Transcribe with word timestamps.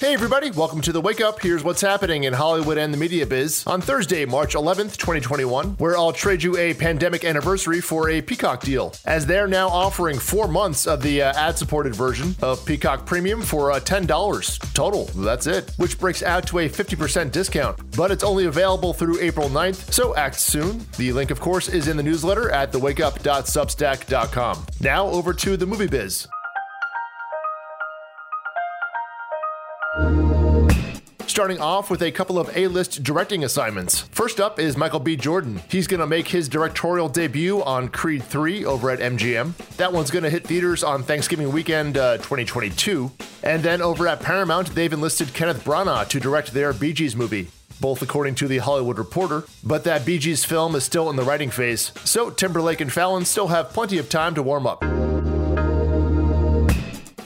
Hey, 0.00 0.14
everybody, 0.14 0.50
welcome 0.50 0.80
to 0.80 0.92
the 0.92 1.00
Wake 1.02 1.20
Up. 1.20 1.42
Here's 1.42 1.62
what's 1.62 1.82
happening 1.82 2.24
in 2.24 2.32
Hollywood 2.32 2.78
and 2.78 2.90
the 2.90 2.96
media 2.96 3.26
biz 3.26 3.66
on 3.66 3.82
Thursday, 3.82 4.24
March 4.24 4.54
11th, 4.54 4.96
2021, 4.96 5.72
where 5.72 5.94
I'll 5.94 6.10
trade 6.10 6.42
you 6.42 6.56
a 6.56 6.72
pandemic 6.72 7.22
anniversary 7.22 7.82
for 7.82 8.08
a 8.08 8.22
Peacock 8.22 8.62
deal, 8.62 8.94
as 9.04 9.26
they're 9.26 9.46
now 9.46 9.68
offering 9.68 10.18
four 10.18 10.48
months 10.48 10.86
of 10.86 11.02
the 11.02 11.20
uh, 11.20 11.34
ad 11.34 11.58
supported 11.58 11.94
version 11.94 12.34
of 12.40 12.64
Peacock 12.64 13.04
Premium 13.04 13.42
for 13.42 13.72
uh, 13.72 13.78
$10 13.78 14.72
total. 14.72 15.04
That's 15.22 15.46
it, 15.46 15.70
which 15.76 15.98
breaks 16.00 16.22
out 16.22 16.46
to 16.46 16.60
a 16.60 16.68
50% 16.70 17.30
discount. 17.30 17.78
But 17.94 18.10
it's 18.10 18.24
only 18.24 18.46
available 18.46 18.94
through 18.94 19.20
April 19.20 19.50
9th, 19.50 19.92
so 19.92 20.16
act 20.16 20.36
soon. 20.40 20.86
The 20.96 21.12
link, 21.12 21.30
of 21.30 21.40
course, 21.40 21.68
is 21.68 21.88
in 21.88 21.98
the 21.98 22.02
newsletter 22.02 22.50
at 22.50 22.72
thewakeup.substack.com. 22.72 24.66
Now, 24.80 25.08
over 25.08 25.34
to 25.34 25.58
the 25.58 25.66
movie 25.66 25.88
biz. 25.88 26.26
Starting 31.40 31.62
off 31.62 31.88
with 31.88 32.02
a 32.02 32.10
couple 32.10 32.38
of 32.38 32.54
A 32.54 32.66
list 32.66 33.02
directing 33.02 33.44
assignments. 33.44 34.00
First 34.10 34.40
up 34.40 34.58
is 34.58 34.76
Michael 34.76 35.00
B. 35.00 35.16
Jordan. 35.16 35.62
He's 35.70 35.86
going 35.86 36.00
to 36.00 36.06
make 36.06 36.28
his 36.28 36.50
directorial 36.50 37.08
debut 37.08 37.62
on 37.62 37.88
Creed 37.88 38.22
3 38.22 38.66
over 38.66 38.90
at 38.90 38.98
MGM. 38.98 39.56
That 39.78 39.90
one's 39.90 40.10
going 40.10 40.24
to 40.24 40.28
hit 40.28 40.46
theaters 40.46 40.84
on 40.84 41.02
Thanksgiving 41.02 41.50
weekend 41.50 41.96
uh, 41.96 42.18
2022. 42.18 43.10
And 43.42 43.62
then 43.62 43.80
over 43.80 44.06
at 44.06 44.20
Paramount, 44.20 44.74
they've 44.74 44.92
enlisted 44.92 45.32
Kenneth 45.32 45.64
Branagh 45.64 46.10
to 46.10 46.20
direct 46.20 46.52
their 46.52 46.74
Bee 46.74 46.92
Gees 46.92 47.16
movie 47.16 47.48
both 47.80 48.02
according 48.02 48.34
to 48.34 48.46
the 48.46 48.58
Hollywood 48.58 48.98
Reporter. 48.98 49.44
But 49.64 49.84
that 49.84 50.04
Gees 50.04 50.44
film 50.44 50.74
is 50.74 50.84
still 50.84 51.08
in 51.08 51.16
the 51.16 51.22
writing 51.22 51.48
phase, 51.48 51.92
so 52.04 52.28
Timberlake 52.28 52.82
and 52.82 52.92
Fallon 52.92 53.24
still 53.24 53.48
have 53.48 53.70
plenty 53.70 53.96
of 53.96 54.10
time 54.10 54.34
to 54.34 54.42
warm 54.42 54.66
up. 54.66 54.99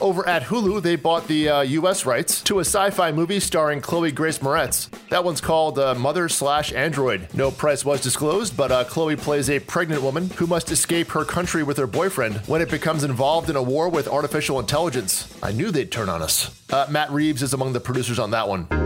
Over 0.05 0.29
at 0.29 0.43
Hulu, 0.43 0.83
they 0.83 0.97
bought 0.97 1.27
the 1.27 1.49
uh, 1.49 1.61
U.S. 1.61 2.05
rights 2.05 2.43
to 2.43 2.59
a 2.59 2.61
sci-fi 2.61 3.11
movie 3.11 3.39
starring 3.39 3.81
Chloe 3.81 4.11
Grace 4.11 4.37
Moretz. 4.37 4.87
That 5.09 5.23
one's 5.23 5.41
called 5.41 5.79
uh, 5.79 5.95
Mother 5.95 6.29
Slash 6.29 6.71
Android. 6.73 7.27
No 7.33 7.49
price 7.49 7.83
was 7.83 8.01
disclosed, 8.01 8.55
but 8.55 8.71
uh, 8.71 8.83
Chloe 8.83 9.15
plays 9.15 9.49
a 9.49 9.59
pregnant 9.59 10.03
woman 10.03 10.29
who 10.29 10.45
must 10.45 10.69
escape 10.69 11.07
her 11.07 11.25
country 11.25 11.63
with 11.63 11.77
her 11.77 11.87
boyfriend 11.87 12.35
when 12.45 12.61
it 12.61 12.69
becomes 12.69 13.03
involved 13.03 13.49
in 13.49 13.55
a 13.55 13.63
war 13.63 13.89
with 13.89 14.07
artificial 14.07 14.59
intelligence. 14.59 15.27
I 15.41 15.51
knew 15.51 15.71
they'd 15.71 15.91
turn 15.91 16.07
on 16.09 16.21
us. 16.21 16.55
Uh, 16.71 16.85
Matt 16.87 17.09
Reeves 17.09 17.41
is 17.41 17.55
among 17.55 17.73
the 17.73 17.79
producers 17.79 18.19
on 18.19 18.29
that 18.29 18.47
one. 18.47 18.84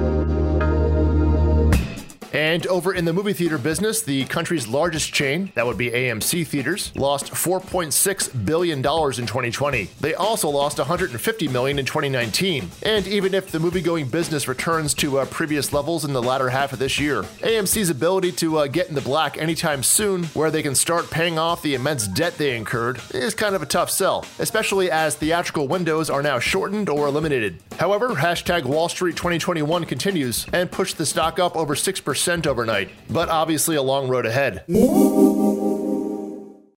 And 2.34 2.68
over 2.68 2.94
in 2.94 3.06
the 3.06 3.14
movie 3.14 3.34
theater 3.34 3.58
business, 3.58 4.02
the 4.02 4.26
country's 4.26 4.68
largest 4.68 5.12
chain, 5.14 5.52
that 5.56 5.66
would 5.66 5.78
be 5.78 5.90
AMC 5.90 6.46
Theaters, 6.46 6.92
lost 6.96 7.32
$4.6 7.32 8.46
billion 8.46 8.78
in 8.78 8.84
2020. 8.84 9.86
They 10.00 10.14
also 10.14 10.50
lost 10.50 10.78
150 10.78 11.48
million 11.48 11.80
in 11.80 11.86
2019. 11.86 12.70
And 12.84 13.08
even 13.08 13.34
if 13.34 13.52
the 13.52 13.60
movie-going 13.60 14.10
business 14.10 14.48
returns 14.48 14.94
to 14.96 15.20
uh, 15.20 15.26
previous 15.26 15.74
levels 15.74 16.06
in 16.06 16.14
the 16.14 16.22
latter 16.22 16.50
half 16.50 16.72
of 16.72 16.80
this 16.80 17.00
year, 17.00 17.24
AMC's 17.24 17.90
ability 17.90 18.32
to 18.34 18.60
uh, 18.60 18.68
get 18.68 18.90
in 18.90 18.96
the 18.96 19.02
black 19.02 19.38
anytime 19.38 19.82
soon, 19.82 20.26
where 20.26 20.52
they 20.52 20.62
can 20.62 20.76
start 20.76 21.10
paying 21.10 21.40
off 21.40 21.64
the 21.64 21.74
immense 21.74 22.08
debt 22.08 22.38
they 22.38 22.56
incurred, 22.56 23.02
is 23.14 23.34
kind 23.34 23.56
of 23.56 23.64
a 23.64 23.66
tough 23.66 23.90
sell, 23.90 24.26
especially 24.38 24.92
as 24.92 25.16
theatrical 25.16 25.68
windows 25.68 26.10
are 26.10 26.22
now 26.22 26.38
shortened 26.38 26.90
or 26.90 27.08
eliminated. 27.08 27.58
However, 27.80 28.10
hashtag 28.10 28.66
Wall 28.66 28.90
Street 28.90 29.16
2021 29.16 29.86
continues 29.86 30.46
and 30.54 30.72
pushed 30.72 30.98
the 30.98 31.06
stock 31.06 31.40
up 31.40 31.56
over 31.56 31.74
6% 31.74 32.19
overnight, 32.48 32.90
but 33.10 33.30
obviously 33.30 33.76
a 33.76 33.82
long 33.82 34.08
road 34.08 34.26
ahead. 34.26 34.64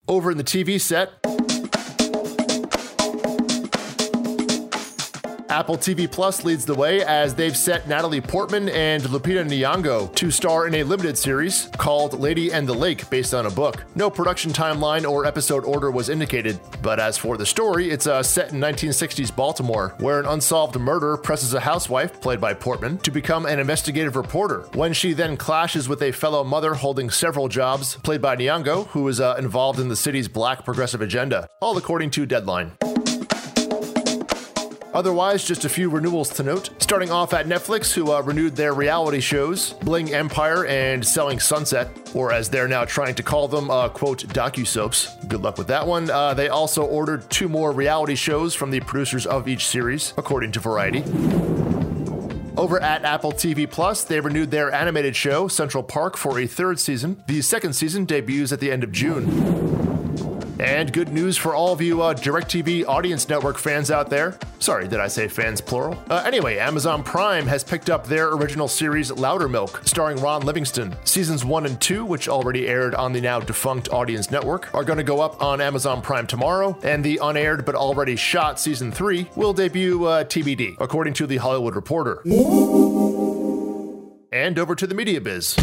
Over 0.09 0.31
in 0.31 0.37
the 0.39 0.45
TV 0.45 0.81
set, 0.81 1.11
Apple 5.53 5.77
TV 5.77 6.11
Plus 6.11 6.45
leads 6.45 6.65
the 6.65 6.75
way 6.75 7.05
as 7.05 7.35
they've 7.35 7.55
set 7.55 7.87
Natalie 7.87 8.23
Portman 8.23 8.71
and 8.71 9.03
Lupita 9.03 9.47
Nyong'o 9.47 10.15
to 10.15 10.31
star 10.31 10.67
in 10.67 10.77
a 10.77 10.83
limited 10.83 11.19
series 11.19 11.69
called 11.77 12.19
Lady 12.19 12.53
in 12.53 12.65
the 12.65 12.73
Lake 12.73 13.11
based 13.11 13.35
on 13.35 13.45
a 13.45 13.51
book. 13.51 13.85
No 13.95 14.09
production 14.09 14.51
timeline 14.51 15.07
or 15.07 15.27
episode 15.27 15.67
order 15.67 15.91
was 15.91 16.09
indicated, 16.09 16.59
but 16.81 16.99
as 16.99 17.19
for 17.19 17.37
the 17.37 17.45
story, 17.45 17.91
it's 17.91 18.07
uh, 18.07 18.23
set 18.23 18.55
in 18.55 18.61
1960s 18.61 19.37
Baltimore, 19.37 19.95
where 19.99 20.21
an 20.21 20.25
unsolved 20.25 20.81
murder 20.81 21.19
presses 21.19 21.53
a 21.53 21.61
housewife, 21.61 22.19
played 22.23 22.41
by 22.41 22.55
Portman, 22.55 22.97
to 23.01 23.11
become 23.11 23.45
an 23.45 23.59
investigative 23.61 24.17
reporter. 24.17 24.61
When 24.73 24.95
she 24.95 25.13
then 25.13 25.37
clashes 25.37 25.87
with 25.87 26.01
a 26.01 26.13
fellow 26.13 26.45
mother 26.45 26.73
holding 26.73 27.11
several 27.11 27.49
jobs, 27.49 27.97
played 27.97 28.23
by 28.23 28.37
Nyong'o, 28.37 28.87
who 28.87 29.07
is 29.07 29.21
uh, 29.21 29.37
involved 29.39 29.81
in 29.81 29.89
the 29.89 29.97
city's 29.97 30.29
black 30.29 30.65
progressive 30.65 31.03
agenda, 31.03 31.47
all 31.61 31.77
according 31.77 32.09
to 32.13 32.25
Deadline. 32.25 32.73
Otherwise, 34.95 35.45
just 35.45 35.65
a 35.65 35.69
few 35.69 35.89
renewals 35.89 36.29
to 36.31 36.43
note. 36.43 36.71
Starting 36.79 37.11
off 37.11 37.33
at 37.33 37.47
Netflix, 37.47 37.93
who 37.93 38.13
uh, 38.13 38.21
renewed 38.21 38.55
their 38.57 38.75
reality 38.75 39.21
shows, 39.21 39.73
Bling 39.75 40.13
Empire 40.13 40.67
and 40.67 41.07
Selling 41.07 41.41
Sunset, 41.41 41.89
or 42.15 42.33
as 42.33 42.49
they're 42.49 42.69
now 42.69 42.85
trying 42.85 43.15
to 43.15 43.23
call 43.23 43.49
them, 43.49 43.71
uh, 43.71 43.89
quote, 43.89 44.27
docu-soaps. 44.29 45.25
Good 45.27 45.43
luck 45.43 45.57
with 45.59 45.69
that 45.69 45.87
one. 45.87 46.11
Uh, 46.11 46.35
they 46.35 46.49
also 46.49 46.85
ordered 46.85 47.29
two 47.31 47.49
more 47.49 47.73
reality 47.73 48.15
shows 48.15 48.55
from 48.55 48.71
the 48.71 48.81
producers 48.81 49.27
of 49.27 49.49
each 49.49 49.67
series, 49.67 50.13
according 50.17 50.53
to 50.53 50.61
Variety. 50.61 51.03
Over 52.57 52.81
at 52.83 53.05
Apple 53.05 53.33
TV 53.33 53.69
Plus, 53.69 54.05
they 54.05 54.21
renewed 54.21 54.51
their 54.51 54.71
animated 54.71 55.17
show, 55.17 55.49
Central 55.49 55.83
Park, 55.83 56.19
for 56.19 56.39
a 56.39 56.47
third 56.47 56.79
season. 56.79 57.23
The 57.27 57.41
second 57.41 57.73
season 57.73 58.05
debuts 58.05 58.53
at 58.53 58.61
the 58.61 58.71
end 58.71 58.85
of 58.85 58.93
June. 58.93 59.82
And 60.63 60.93
good 60.93 61.13
news 61.13 61.37
for 61.37 61.57
all 61.57 61.73
of 61.73 61.83
you 61.83 62.03
uh, 62.03 62.15
DirecTV 62.15 62.87
Audience 62.87 63.29
Network 63.29 63.59
fans 63.59 63.91
out 63.91 64.09
there. 64.09 64.39
Sorry, 64.61 64.87
did 64.87 65.01
I 65.01 65.09
say 65.09 65.27
fans 65.27 65.61
plural? 65.61 66.01
Uh, 66.09 66.23
anyway, 66.25 66.59
Amazon 66.59 67.03
Prime 67.03 67.49
has 67.49 67.65
picked 67.65 67.91
up 67.91 68.07
their 68.07 68.29
original 68.35 68.69
series 68.69 69.11
Loudermilk, 69.11 69.85
starring 69.89 70.21
Ron 70.21 70.47
Livingston. 70.47 70.95
Seasons 71.03 71.45
1 71.45 71.67
and 71.67 71.81
2, 71.81 72.05
which 72.05 72.29
already 72.29 72.69
aired 72.69 72.95
on 72.95 73.13
the 73.13 73.21
now 73.21 73.41
defunct 73.41 73.89
Audience 73.89 74.31
Network, 74.31 74.73
are 74.73 74.85
going 74.85 74.99
to 74.99 75.03
go 75.03 75.21
up 75.21 75.43
on 75.43 75.61
Amazon 75.61 76.01
Prime 76.01 76.29
tomorrow, 76.29 76.79
and 76.85 77.03
the 77.03 77.19
unaired 77.21 77.65
but 77.65 77.75
already 77.75 78.15
shot 78.15 78.61
Season 78.61 78.93
3 78.93 79.31
will 79.35 79.53
debut 79.53 80.05
uh, 80.05 80.23
TBD, 80.23 80.77
according 80.79 81.15
to 81.15 81.27
The 81.27 81.39
Hollywood 81.39 81.75
Reporter. 81.75 82.23
And 84.31 84.61
over 84.61 84.77
to 84.77 84.87
the 84.87 84.95
media 84.95 85.21
biz. 85.21 85.57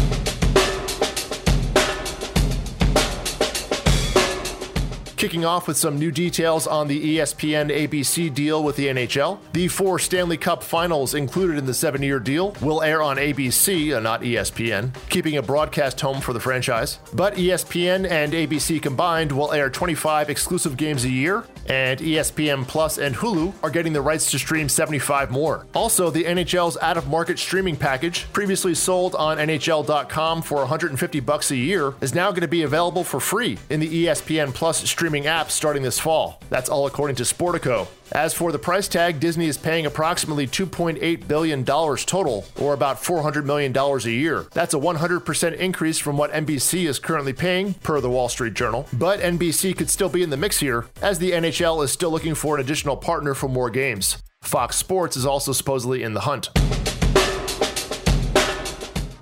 Kicking 5.20 5.44
off 5.44 5.68
with 5.68 5.76
some 5.76 5.98
new 5.98 6.10
details 6.10 6.66
on 6.66 6.88
the 6.88 7.18
ESPN 7.18 7.68
ABC 7.70 8.32
deal 8.32 8.64
with 8.64 8.76
the 8.76 8.86
NHL. 8.86 9.38
The 9.52 9.68
four 9.68 9.98
Stanley 9.98 10.38
Cup 10.38 10.62
finals 10.62 11.12
included 11.12 11.58
in 11.58 11.66
the 11.66 11.74
seven 11.74 12.02
year 12.02 12.18
deal 12.18 12.56
will 12.62 12.82
air 12.82 13.02
on 13.02 13.18
ABC, 13.18 13.94
uh, 13.94 14.00
not 14.00 14.22
ESPN, 14.22 14.94
keeping 15.10 15.36
a 15.36 15.42
broadcast 15.42 16.00
home 16.00 16.22
for 16.22 16.32
the 16.32 16.40
franchise. 16.40 17.00
But 17.12 17.34
ESPN 17.34 18.10
and 18.10 18.32
ABC 18.32 18.80
combined 18.80 19.30
will 19.30 19.52
air 19.52 19.68
25 19.68 20.30
exclusive 20.30 20.78
games 20.78 21.04
a 21.04 21.10
year, 21.10 21.44
and 21.66 22.00
ESPN 22.00 22.66
Plus 22.66 22.96
and 22.96 23.14
Hulu 23.14 23.52
are 23.62 23.68
getting 23.68 23.92
the 23.92 24.00
rights 24.00 24.30
to 24.30 24.38
stream 24.38 24.70
75 24.70 25.30
more. 25.30 25.66
Also, 25.74 26.08
the 26.08 26.24
NHL's 26.24 26.78
out 26.80 26.96
of 26.96 27.08
market 27.08 27.38
streaming 27.38 27.76
package, 27.76 28.24
previously 28.32 28.74
sold 28.74 29.14
on 29.16 29.36
NHL.com 29.36 30.40
for 30.40 30.56
150 30.60 31.20
bucks 31.20 31.50
a 31.50 31.56
year, 31.56 31.92
is 32.00 32.14
now 32.14 32.30
going 32.30 32.40
to 32.40 32.48
be 32.48 32.62
available 32.62 33.04
for 33.04 33.20
free 33.20 33.58
in 33.68 33.80
the 33.80 34.06
ESPN 34.06 34.54
Plus 34.54 34.78
streaming 34.88 35.09
streaming 35.10 35.28
apps 35.28 35.50
starting 35.50 35.82
this 35.82 35.98
fall. 35.98 36.40
That's 36.50 36.68
all 36.68 36.86
according 36.86 37.16
to 37.16 37.24
Sportico. 37.24 37.88
As 38.12 38.32
for 38.32 38.52
the 38.52 38.60
price 38.60 38.86
tag, 38.86 39.18
Disney 39.18 39.46
is 39.46 39.58
paying 39.58 39.84
approximately 39.84 40.46
$2.8 40.46 41.26
billion 41.26 41.64
total, 41.64 42.44
or 42.60 42.74
about 42.74 43.02
$400 43.02 43.44
million 43.44 43.76
a 43.76 44.08
year. 44.08 44.46
That's 44.52 44.72
a 44.72 44.78
100% 44.78 45.56
increase 45.56 45.98
from 45.98 46.16
what 46.16 46.30
NBC 46.30 46.88
is 46.88 47.00
currently 47.00 47.32
paying, 47.32 47.74
per 47.74 48.00
the 48.00 48.08
Wall 48.08 48.28
Street 48.28 48.54
Journal. 48.54 48.86
But 48.92 49.18
NBC 49.18 49.76
could 49.76 49.90
still 49.90 50.08
be 50.08 50.22
in 50.22 50.30
the 50.30 50.36
mix 50.36 50.60
here, 50.60 50.86
as 51.02 51.18
the 51.18 51.32
NHL 51.32 51.82
is 51.82 51.90
still 51.90 52.12
looking 52.12 52.36
for 52.36 52.54
an 52.54 52.60
additional 52.60 52.96
partner 52.96 53.34
for 53.34 53.48
more 53.48 53.68
games. 53.68 54.22
Fox 54.42 54.76
Sports 54.76 55.16
is 55.16 55.26
also 55.26 55.50
supposedly 55.50 56.04
in 56.04 56.14
the 56.14 56.20
hunt. 56.20 56.50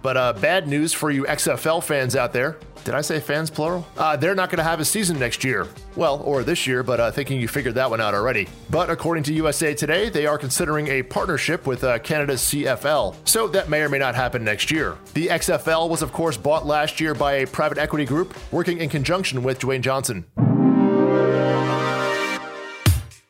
But 0.02 0.16
uh, 0.16 0.32
bad 0.34 0.68
news 0.68 0.92
for 0.92 1.10
you 1.10 1.24
XFL 1.24 1.82
fans 1.82 2.14
out 2.14 2.32
there. 2.32 2.58
Did 2.88 2.94
I 2.94 3.02
say 3.02 3.20
fans 3.20 3.50
plural? 3.50 3.86
Uh, 3.98 4.16
they're 4.16 4.34
not 4.34 4.48
going 4.48 4.56
to 4.56 4.64
have 4.64 4.80
a 4.80 4.84
season 4.86 5.18
next 5.18 5.44
year. 5.44 5.68
Well, 5.94 6.22
or 6.22 6.42
this 6.42 6.66
year, 6.66 6.82
but 6.82 6.98
uh, 6.98 7.10
thinking 7.10 7.38
you 7.38 7.46
figured 7.46 7.74
that 7.74 7.90
one 7.90 8.00
out 8.00 8.14
already. 8.14 8.48
But 8.70 8.88
according 8.88 9.24
to 9.24 9.34
USA 9.34 9.74
Today, 9.74 10.08
they 10.08 10.24
are 10.24 10.38
considering 10.38 10.88
a 10.88 11.02
partnership 11.02 11.66
with 11.66 11.84
uh, 11.84 11.98
Canada's 11.98 12.40
CFL, 12.40 13.14
so 13.26 13.46
that 13.48 13.68
may 13.68 13.82
or 13.82 13.90
may 13.90 13.98
not 13.98 14.14
happen 14.14 14.42
next 14.42 14.70
year. 14.70 14.96
The 15.12 15.26
XFL 15.26 15.90
was, 15.90 16.00
of 16.00 16.14
course, 16.14 16.38
bought 16.38 16.64
last 16.64 16.98
year 16.98 17.12
by 17.12 17.32
a 17.34 17.46
private 17.46 17.76
equity 17.76 18.06
group 18.06 18.34
working 18.50 18.78
in 18.78 18.88
conjunction 18.88 19.42
with 19.42 19.58
Dwayne 19.58 19.82
Johnson. 19.82 20.24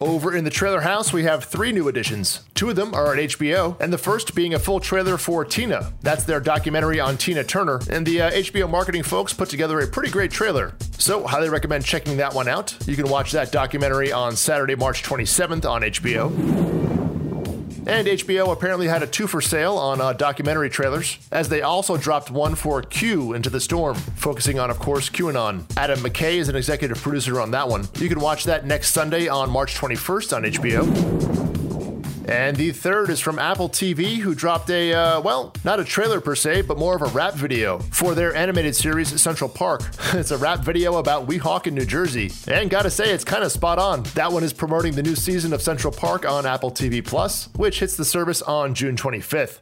Over 0.00 0.32
in 0.36 0.44
the 0.44 0.50
trailer 0.50 0.82
house, 0.82 1.12
we 1.12 1.24
have 1.24 1.42
three 1.42 1.72
new 1.72 1.88
additions. 1.88 2.44
Two 2.54 2.70
of 2.70 2.76
them 2.76 2.94
are 2.94 3.12
at 3.12 3.18
HBO, 3.18 3.76
and 3.80 3.92
the 3.92 3.98
first 3.98 4.32
being 4.32 4.54
a 4.54 4.58
full 4.60 4.78
trailer 4.78 5.18
for 5.18 5.44
Tina. 5.44 5.92
That's 6.02 6.22
their 6.22 6.38
documentary 6.38 7.00
on 7.00 7.16
Tina 7.16 7.42
Turner, 7.42 7.80
and 7.90 8.06
the 8.06 8.22
uh, 8.22 8.30
HBO 8.30 8.70
marketing 8.70 9.02
folks 9.02 9.32
put 9.32 9.48
together 9.48 9.80
a 9.80 9.88
pretty 9.88 10.12
great 10.12 10.30
trailer. 10.30 10.76
So, 10.98 11.26
highly 11.26 11.48
recommend 11.48 11.84
checking 11.84 12.16
that 12.18 12.32
one 12.32 12.46
out. 12.46 12.76
You 12.86 12.94
can 12.94 13.08
watch 13.08 13.32
that 13.32 13.50
documentary 13.50 14.12
on 14.12 14.36
Saturday, 14.36 14.76
March 14.76 15.02
27th 15.02 15.68
on 15.68 15.82
HBO. 15.82 16.97
And 17.88 18.06
HBO 18.06 18.52
apparently 18.52 18.86
had 18.86 19.02
a 19.02 19.06
two 19.06 19.26
for 19.26 19.40
sale 19.40 19.76
on 19.78 19.98
uh, 20.02 20.12
documentary 20.12 20.68
trailers, 20.68 21.18
as 21.32 21.48
they 21.48 21.62
also 21.62 21.96
dropped 21.96 22.30
one 22.30 22.54
for 22.54 22.82
Q 22.82 23.32
Into 23.32 23.48
the 23.48 23.60
Storm, 23.60 23.94
focusing 23.94 24.58
on, 24.58 24.70
of 24.70 24.78
course, 24.78 25.08
QAnon. 25.08 25.64
Adam 25.78 25.98
McKay 26.00 26.34
is 26.34 26.50
an 26.50 26.54
executive 26.54 27.00
producer 27.00 27.40
on 27.40 27.50
that 27.52 27.66
one. 27.66 27.88
You 27.94 28.10
can 28.10 28.20
watch 28.20 28.44
that 28.44 28.66
next 28.66 28.92
Sunday 28.92 29.26
on 29.26 29.48
March 29.48 29.74
21st 29.74 30.36
on 30.36 30.42
HBO. 30.42 31.47
And 32.28 32.56
the 32.56 32.72
third 32.72 33.08
is 33.08 33.20
from 33.20 33.38
Apple 33.38 33.70
TV, 33.70 34.18
who 34.18 34.34
dropped 34.34 34.68
a, 34.68 34.92
uh, 34.92 35.20
well, 35.22 35.54
not 35.64 35.80
a 35.80 35.84
trailer 35.84 36.20
per 36.20 36.34
se, 36.34 36.62
but 36.62 36.78
more 36.78 36.94
of 36.94 37.00
a 37.00 37.06
rap 37.06 37.34
video 37.34 37.78
for 37.78 38.14
their 38.14 38.34
animated 38.34 38.76
series 38.76 39.18
Central 39.20 39.48
Park. 39.48 39.82
it's 40.12 40.30
a 40.30 40.36
rap 40.36 40.60
video 40.60 40.96
about 40.96 41.26
Weehawken, 41.26 41.72
New 41.72 41.86
Jersey. 41.86 42.30
And 42.46 42.68
gotta 42.68 42.90
say, 42.90 43.12
it's 43.12 43.24
kind 43.24 43.44
of 43.44 43.50
spot 43.50 43.78
on. 43.78 44.02
That 44.14 44.30
one 44.30 44.44
is 44.44 44.52
promoting 44.52 44.92
the 44.94 45.02
new 45.02 45.16
season 45.16 45.54
of 45.54 45.62
Central 45.62 45.92
Park 45.92 46.28
on 46.28 46.44
Apple 46.44 46.70
TV 46.70 47.02
Plus, 47.04 47.48
which 47.56 47.80
hits 47.80 47.96
the 47.96 48.04
service 48.04 48.42
on 48.42 48.74
June 48.74 48.94
25th. 48.94 49.60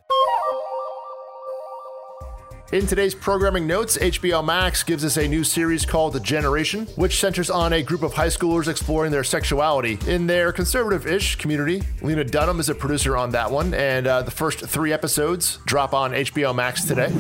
In 2.73 2.85
today's 2.85 3.15
programming 3.15 3.69
notes, 3.69 3.97
HBO 3.97 4.45
Max 4.45 4.83
gives 4.83 5.05
us 5.05 5.17
a 5.17 5.29
new 5.29 5.45
series 5.45 5.87
called 5.87 6.15
The 6.15 6.21
Generation, 6.21 6.87
which 6.97 7.21
centers 7.21 7.49
on 7.49 7.73
a 7.73 7.81
group 7.81 8.03
of 8.03 8.15
high 8.15 8.27
schoolers 8.27 8.67
exploring 8.67 9.13
their 9.13 9.23
sexuality 9.23 10.01
in 10.09 10.27
their 10.27 10.51
conservative 10.51 11.07
ish 11.07 11.37
community. 11.37 11.85
Lena 12.03 12.25
Dunham 12.25 12.59
is 12.59 12.69
a 12.69 12.75
producer 12.75 13.17
on 13.17 13.31
that 13.31 13.53
one, 13.53 13.73
and 13.73 14.09
uh, 14.09 14.23
the 14.23 14.33
first 14.33 14.59
three 14.67 14.93
episodes 14.93 15.61
drop 15.65 15.95
on 15.95 16.11
HBO 16.11 16.53
Max 16.53 16.85
today. 16.85 17.13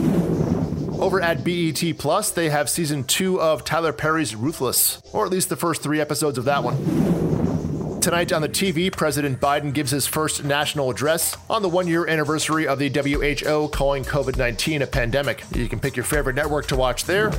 Over 1.00 1.20
at 1.20 1.44
BET 1.44 1.96
Plus, 1.96 2.32
they 2.32 2.48
have 2.48 2.69
season 2.69 3.04
two 3.04 3.40
of 3.40 3.64
Tyler 3.64 3.93
Perry's 3.93 4.34
Ruthless, 4.34 5.00
or 5.12 5.25
at 5.25 5.31
least 5.31 5.48
the 5.48 5.54
first 5.54 5.81
three 5.81 6.00
episodes 6.00 6.38
of 6.38 6.44
that 6.46 6.64
one. 6.64 7.45
Tonight 8.06 8.32
on 8.32 8.41
the 8.41 8.49
TV, 8.49 8.93
President 8.93 9.41
Biden 9.41 9.75
gives 9.75 9.91
his 9.91 10.06
first 10.06 10.44
national 10.44 10.91
address 10.91 11.37
on 11.50 11.61
the 11.62 11.69
one 11.69 11.88
year 11.88 12.06
anniversary 12.06 12.64
of 12.64 12.79
the 12.79 12.88
WHO 12.88 13.67
calling 13.70 14.05
COVID 14.05 14.37
19 14.37 14.82
a 14.82 14.87
pandemic. 14.87 15.43
You 15.53 15.69
can 15.69 15.81
pick 15.81 15.97
your 15.97 16.05
favorite 16.05 16.37
network 16.37 16.69
to 16.69 16.76
watch 16.76 17.06
there. 17.06 17.32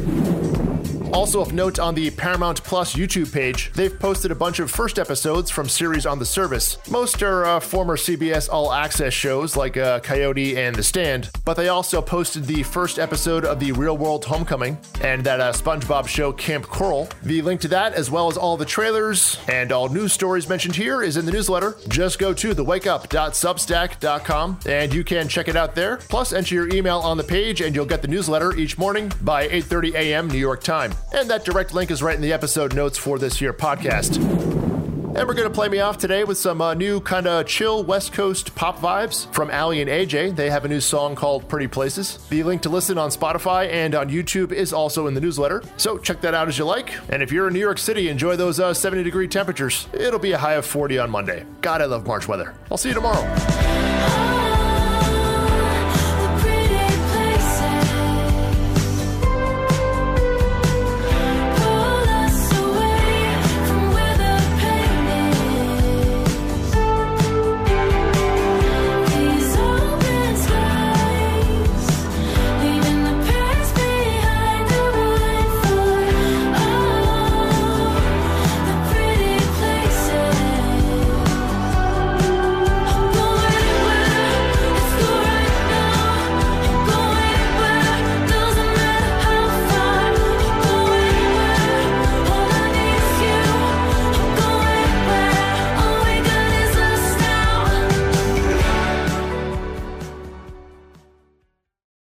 Also, 1.14 1.40
of 1.42 1.54
note 1.54 1.80
on 1.80 1.96
the 1.96 2.12
Paramount 2.12 2.64
Plus 2.64 2.94
YouTube 2.96 3.34
page, 3.34 3.72
they've 3.74 4.00
posted 4.00 4.32
a 4.32 4.36
bunch 4.36 4.60
of 4.60 4.70
first 4.70 5.00
episodes 5.00 5.50
from 5.50 5.68
series 5.70 6.06
on 6.06 6.20
the 6.20 6.26
service. 6.26 6.78
Most 6.90 7.24
are 7.24 7.46
uh, 7.46 7.60
former 7.60 7.98
CBS 7.98 8.50
All 8.50 8.72
Access 8.74 9.14
shows 9.14 9.56
like 9.56 9.78
uh, 9.78 10.00
Coyote 10.02 10.58
and 10.58 10.76
The 10.76 10.84
Stand, 10.84 11.30
but 11.46 11.56
they 11.56 11.70
also 11.70 12.02
posted 12.02 12.46
the 12.46 12.64
first 12.64 13.00
episode 13.00 13.46
of 13.46 13.60
the 13.60 13.72
Real 13.72 13.98
World 13.98 14.26
Homecoming 14.26 14.78
and 15.02 15.24
that 15.24 15.40
uh, 15.40 15.54
SpongeBob 15.54 16.08
show 16.08 16.32
Kamp 16.32 16.66
Koral. 16.66 17.10
The 17.24 17.42
link 17.42 17.62
to 17.62 17.68
that, 17.70 17.94
as 17.94 18.12
well 18.12 18.28
as 18.28 18.38
all 18.38 18.58
the 18.58 18.66
trailers 18.66 19.38
and 19.48 19.72
all 19.72 19.90
news 19.90 20.14
stories 20.14 20.48
mentioned 20.50 20.76
here, 20.76 21.02
is 21.02 21.18
in 21.18 21.26
the 21.26 21.32
newsletter. 21.32 21.76
Just 21.88 22.20
go 22.20 22.34
to 22.34 22.54
thewakeup.substack.com 22.54 24.60
and 24.66 24.94
you 24.94 25.04
can 25.04 25.28
check 25.28 25.48
it 25.48 25.56
out 25.56 25.74
there. 25.76 25.98
Plus, 25.98 26.34
enter 26.34 26.56
your 26.56 26.74
email 26.74 27.00
on 27.00 27.18
the 27.18 27.24
page 27.24 27.62
and 27.62 27.76
you'll 27.76 27.86
get 27.86 28.02
the 28.02 28.08
newsletter 28.08 28.56
each 28.56 28.78
morning 28.78 29.12
by 29.22 29.48
8:30 29.48 29.94
a.m. 29.96 30.28
New 30.28 30.38
York 30.38 30.64
time. 30.64 30.92
And 31.14 31.30
that 31.30 31.46
direct 31.46 31.74
link 31.74 31.92
is 31.92 32.04
right 32.04 32.16
in 32.16 32.22
the 32.22 32.34
episode 32.34 32.76
notes 32.76 32.98
for 32.98 33.18
this 33.18 33.42
year 33.42 33.54
podcast. 33.54 34.18
And 35.18 35.28
we're 35.28 35.34
going 35.34 35.50
to 35.50 35.54
play 35.54 35.68
me 35.68 35.80
off 35.80 35.98
today 35.98 36.24
with 36.24 36.38
some 36.38 36.62
uh, 36.62 36.76
new 36.76 37.02
kind 37.02 37.26
of 37.26 37.48
chill 37.48 37.84
West 37.84 38.14
Coast 38.14 38.54
pop 38.54 38.78
vibes 38.78 39.34
from 39.34 39.50
Aly 39.50 39.82
and 39.82 39.90
AJ. 39.90 40.36
They 40.36 40.52
have 40.52 40.64
a 40.64 40.68
new 40.68 40.80
song 40.80 41.16
called 41.16 41.50
Pretty 41.50 41.66
Places. 41.66 42.20
The 42.30 42.44
link 42.44 42.62
to 42.62 42.70
listen 42.70 43.00
on 43.00 43.10
Spotify 43.10 43.68
and 43.72 43.96
on 43.96 44.12
YouTube 44.12 44.52
is 44.52 44.74
also 44.74 45.08
in 45.08 45.16
the 45.16 45.22
newsletter. 45.22 45.64
So 45.78 45.98
check 45.98 46.22
that 46.22 46.36
out 46.36 46.48
as 46.48 46.60
you 46.60 46.66
like. 46.66 46.94
And 47.10 47.24
if 47.24 47.32
you're 47.32 47.48
in 47.48 47.54
New 47.54 47.60
York 47.60 47.80
City, 47.80 48.10
enjoy 48.10 48.36
those 48.36 48.60
uh, 48.60 48.76
70 48.76 49.02
degree 49.04 49.28
temperatures. 49.28 49.88
It'll 49.92 50.20
be 50.20 50.34
a 50.34 50.38
high 50.38 50.54
of 50.54 50.68
40 50.68 51.00
on 51.00 51.10
Monday. 51.10 51.46
God, 51.62 51.82
I 51.82 51.86
love 51.86 52.06
March 52.06 52.28
weather. 52.28 52.54
I'll 52.70 52.78
see 52.78 52.90
you 52.90 52.96
tomorrow. 52.96 54.37